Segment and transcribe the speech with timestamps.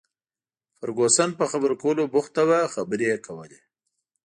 [0.79, 3.59] فرګوسن په خبرو کولو بوخته وه، خبرې یې کولې.